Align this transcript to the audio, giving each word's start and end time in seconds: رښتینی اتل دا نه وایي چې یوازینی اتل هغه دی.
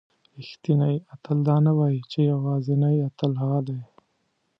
رښتینی 0.39 0.95
اتل 1.13 1.37
دا 1.47 1.55
نه 1.65 1.71
وایي 1.77 2.01
چې 2.11 2.19
یوازینی 2.31 2.95
اتل 3.09 3.31
هغه 3.41 3.59
دی. 3.67 3.79